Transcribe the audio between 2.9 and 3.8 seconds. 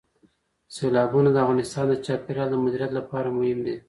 لپاره مهم دي.